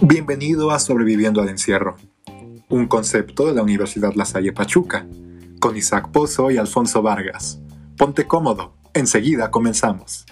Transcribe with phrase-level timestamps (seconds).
[0.00, 1.96] Bienvenido a Sobreviviendo al Encierro,
[2.68, 5.06] un concepto de la Universidad La Salle Pachuca,
[5.60, 7.60] con Isaac Pozo y Alfonso Vargas.
[7.96, 10.26] Ponte cómodo, enseguida comenzamos.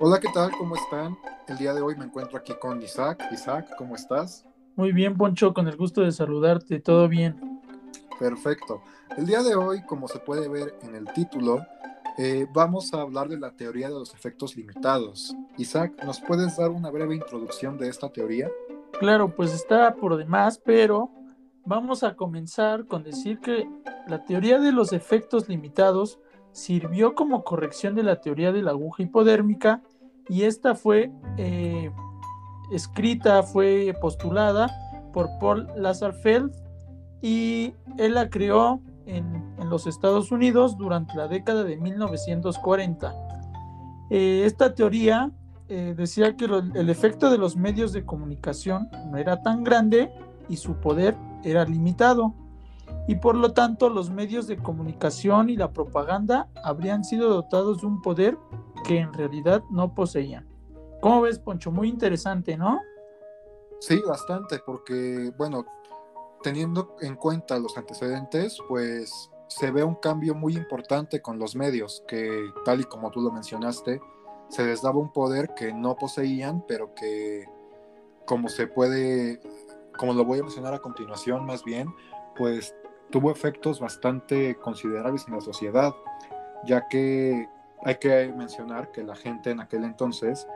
[0.00, 0.50] Hola, ¿qué tal?
[0.52, 1.16] ¿Cómo están?
[1.46, 3.22] El día de hoy me encuentro aquí con Isaac.
[3.32, 4.47] Isaac, ¿cómo estás?
[4.78, 7.60] Muy bien, Poncho, con el gusto de saludarte, todo bien.
[8.16, 8.80] Perfecto.
[9.16, 11.66] El día de hoy, como se puede ver en el título,
[12.16, 15.34] eh, vamos a hablar de la teoría de los efectos limitados.
[15.56, 18.48] Isaac, ¿nos puedes dar una breve introducción de esta teoría?
[19.00, 21.10] Claro, pues está por demás, pero
[21.64, 23.68] vamos a comenzar con decir que
[24.06, 26.20] la teoría de los efectos limitados
[26.52, 29.82] sirvió como corrección de la teoría de la aguja hipodérmica
[30.28, 31.90] y esta fue eh,
[32.72, 34.70] escrita, fue postulada
[35.12, 36.52] por Paul Lazarfeld
[37.20, 43.14] y él la creó en, los Estados Unidos durante la década de 1940.
[44.08, 45.30] Eh, esta teoría
[45.68, 50.10] eh, decía que el efecto de los medios de comunicación no era tan grande
[50.48, 52.32] y su poder era limitado
[53.06, 57.86] y por lo tanto los medios de comunicación y la propaganda habrían sido dotados de
[57.86, 58.38] un poder
[58.84, 60.47] que en realidad no poseían.
[61.00, 61.70] ¿Cómo ves, Poncho?
[61.70, 62.80] Muy interesante, ¿no?
[63.80, 65.64] Sí, bastante, porque, bueno,
[66.42, 72.04] teniendo en cuenta los antecedentes, pues se ve un cambio muy importante con los medios,
[72.08, 74.00] que tal y como tú lo mencionaste,
[74.48, 77.44] se les daba un poder que no poseían, pero que,
[78.26, 79.40] como se puede,
[79.96, 81.94] como lo voy a mencionar a continuación más bien,
[82.36, 82.74] pues
[83.10, 85.94] tuvo efectos bastante considerables en la sociedad,
[86.66, 87.48] ya que
[87.84, 90.46] hay que mencionar que la gente en aquel entonces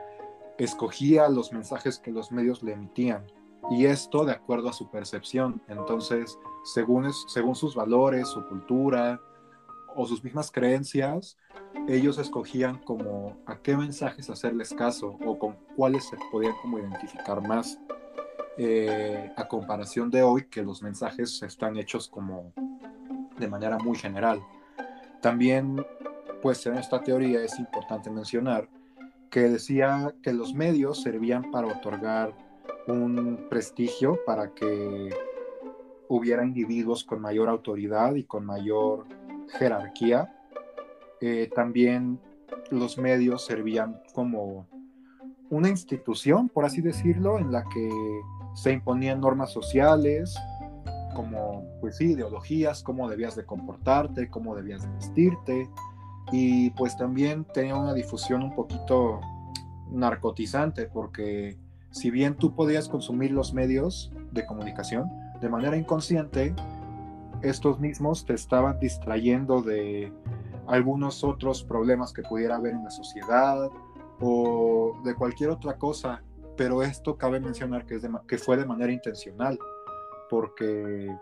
[0.57, 3.25] escogía los mensajes que los medios le emitían
[3.71, 5.61] y esto de acuerdo a su percepción.
[5.67, 9.21] Entonces, según, según sus valores, su cultura
[9.95, 11.37] o sus mismas creencias,
[11.87, 17.45] ellos escogían como a qué mensajes hacerles caso o con cuáles se podían como identificar
[17.47, 17.79] más.
[18.55, 22.53] Eh, a comparación de hoy que los mensajes están hechos como
[23.39, 24.43] de manera muy general.
[25.21, 25.83] También,
[26.41, 28.69] pues en esta teoría es importante mencionar
[29.33, 32.35] que decía que los medios servían para otorgar
[32.87, 35.09] un prestigio para que
[36.07, 39.07] hubiera individuos con mayor autoridad y con mayor
[39.57, 40.31] jerarquía.
[41.19, 42.19] Eh, también
[42.69, 44.67] los medios servían como
[45.49, 47.89] una institución, por así decirlo, en la que
[48.53, 50.35] se imponían normas sociales,
[51.15, 55.69] como, pues sí, ideologías, cómo debías de comportarte, cómo debías de vestirte,
[56.31, 59.19] y pues también tenía una difusión un poquito
[59.91, 61.57] narcotizante, porque
[61.91, 66.55] si bien tú podías consumir los medios de comunicación de manera inconsciente,
[67.41, 70.11] estos mismos te estaban distrayendo de
[70.67, 73.69] algunos otros problemas que pudiera haber en la sociedad
[74.19, 76.23] o de cualquier otra cosa,
[76.55, 79.59] pero esto cabe mencionar que, es que fue de manera intencional,
[80.29, 81.13] porque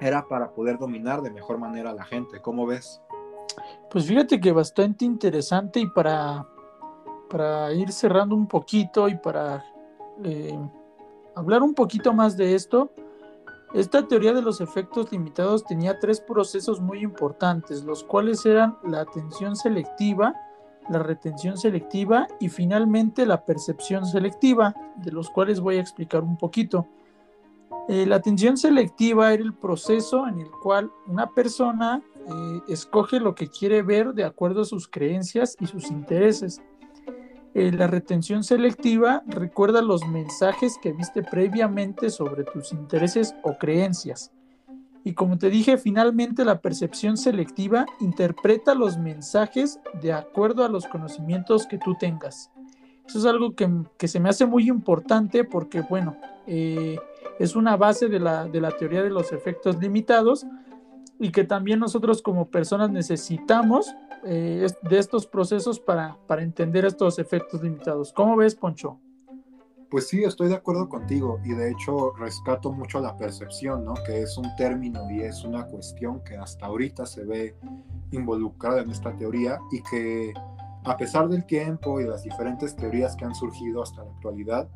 [0.00, 2.40] era para poder dominar de mejor manera a la gente.
[2.40, 3.02] ¿Cómo ves?
[3.90, 6.46] Pues fíjate que bastante interesante y para
[7.28, 9.64] para ir cerrando un poquito y para
[10.24, 10.58] eh,
[11.34, 12.90] hablar un poquito más de esto,
[13.74, 19.02] esta teoría de los efectos limitados tenía tres procesos muy importantes, los cuales eran la
[19.02, 20.34] atención selectiva,
[20.88, 26.38] la retención selectiva y finalmente la percepción selectiva, de los cuales voy a explicar un
[26.38, 26.86] poquito.
[27.88, 33.34] Eh, la atención selectiva era el proceso en el cual una persona eh, escoge lo
[33.34, 36.60] que quiere ver de acuerdo a sus creencias y sus intereses.
[37.54, 44.30] Eh, la retención selectiva recuerda los mensajes que viste previamente sobre tus intereses o creencias.
[45.04, 50.86] Y como te dije, finalmente la percepción selectiva interpreta los mensajes de acuerdo a los
[50.86, 52.50] conocimientos que tú tengas.
[53.06, 56.16] Eso es algo que, se me hace muy importante porque, bueno,
[56.46, 56.98] eh,
[57.38, 60.44] es una base de la, de la teoría de los efectos limitados
[61.18, 63.94] y que también nosotros como personas necesitamos
[64.24, 68.12] eh, de estos procesos para, para entender estos efectos limitados.
[68.12, 69.00] ¿Cómo ves, Poncho?
[69.90, 73.94] Pues sí, estoy de acuerdo contigo y de hecho rescato mucho la percepción, ¿no?
[74.06, 77.56] Que es un término y es una cuestión que hasta ahorita se ve
[78.10, 80.34] involucrada en esta teoría y que
[80.84, 84.68] a pesar del tiempo y las diferentes teorías que han surgido hasta la actualidad,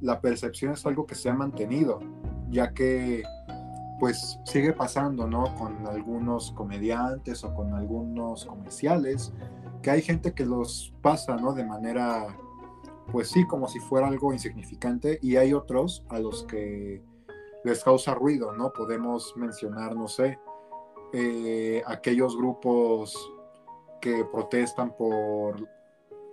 [0.00, 2.00] la percepción es algo que se ha mantenido,
[2.50, 3.22] ya que
[3.98, 5.54] pues sigue pasando, ¿no?
[5.56, 9.32] Con algunos comediantes o con algunos comerciales,
[9.82, 11.52] que hay gente que los pasa, ¿no?
[11.52, 12.26] De manera,
[13.10, 17.02] pues sí, como si fuera algo insignificante, y hay otros a los que
[17.64, 18.72] les causa ruido, ¿no?
[18.72, 20.38] Podemos mencionar, no sé,
[21.12, 23.16] eh, aquellos grupos
[24.00, 25.68] que protestan por,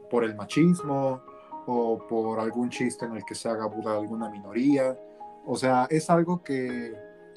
[0.09, 1.21] por el machismo
[1.65, 4.97] o por algún chiste en el que se haga burla alguna minoría.
[5.47, 6.94] O sea, es algo que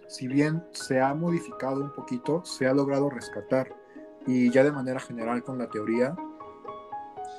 [0.09, 3.75] si bien se ha modificado un poquito, se ha logrado rescatar.
[4.27, 6.17] Y ya de manera general con la teoría,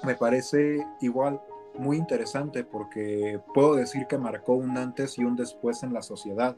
[0.04, 1.42] me parece igual
[1.78, 6.56] muy interesante porque puedo decir que marcó un antes y un después en la sociedad,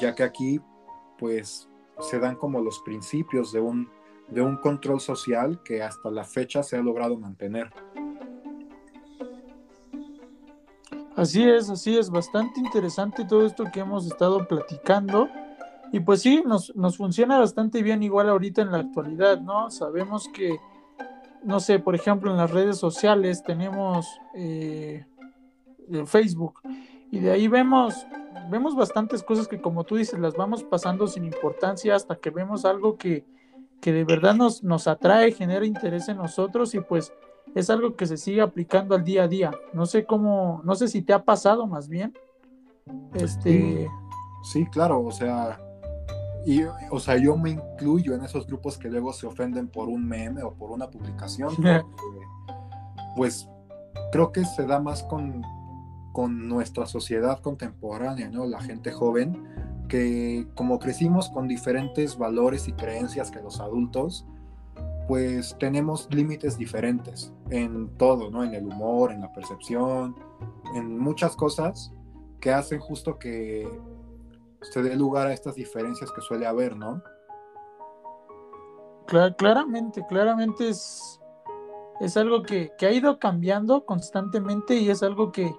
[0.00, 0.60] ya que aquí
[1.18, 1.68] pues
[2.00, 3.90] se dan como los principios de un,
[4.28, 7.70] de un control social que hasta la fecha se ha logrado mantener.
[11.18, 15.28] Así es, así es, bastante interesante todo esto que hemos estado platicando.
[15.90, 19.68] Y pues sí, nos, nos funciona bastante bien igual ahorita en la actualidad, ¿no?
[19.68, 20.60] Sabemos que,
[21.42, 24.06] no sé, por ejemplo, en las redes sociales tenemos
[24.36, 25.06] eh,
[26.06, 26.60] Facebook
[27.10, 28.06] y de ahí vemos,
[28.48, 32.64] vemos bastantes cosas que como tú dices, las vamos pasando sin importancia hasta que vemos
[32.64, 33.24] algo que,
[33.80, 37.12] que de verdad nos, nos atrae, genera interés en nosotros y pues
[37.58, 39.50] es algo que se sigue aplicando al día a día.
[39.72, 42.16] No sé cómo, no sé si te ha pasado más bien.
[43.14, 43.88] Este.
[44.44, 45.60] Sí, claro, o sea,
[46.46, 50.06] y, o sea, yo me incluyo en esos grupos que luego se ofenden por un
[50.06, 51.52] meme o por una publicación.
[53.16, 53.48] pues
[54.12, 55.42] creo que se da más con,
[56.12, 58.46] con nuestra sociedad contemporánea, ¿no?
[58.46, 59.44] La gente joven,
[59.88, 64.26] que como crecimos con diferentes valores y creencias que los adultos,
[65.08, 68.44] pues tenemos límites diferentes en todo, ¿no?
[68.44, 70.14] En el humor, en la percepción,
[70.74, 71.90] en muchas cosas
[72.40, 73.66] que hacen justo que
[74.60, 77.02] se dé lugar a estas diferencias que suele haber, ¿no?
[79.38, 81.18] claramente, claramente es,
[81.98, 85.50] es algo que, ha ido cambiando constantemente y es algo que,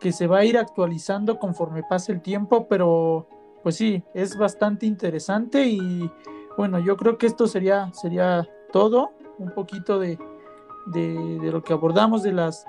[0.00, 3.28] que se va a ir actualizando conforme pase el tiempo, pero
[3.62, 6.10] pues sí, es bastante interesante y
[6.56, 10.18] bueno, yo creo que esto sería, sería todo, un poquito de,
[11.40, 12.66] lo que abordamos de las,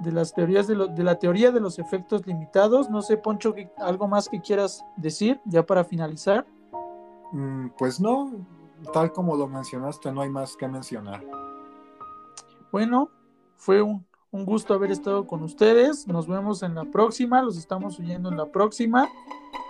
[0.00, 2.88] de las teorías de, de, la teoría de los efectos limitados.
[2.88, 6.46] No sé, Poncho, ¿algo más que quieras decir ya para finalizar?
[7.32, 8.32] Mm, pues no,
[8.94, 11.22] tal como lo mencionaste, no hay más que mencionar.
[12.72, 13.10] Bueno,
[13.58, 16.08] fue un, un gusto haber estado con ustedes.
[16.08, 19.10] Nos vemos en la próxima, los estamos oyendo en la próxima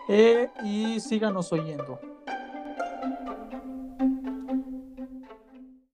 [0.08, 1.98] eh, y síganos oyendo.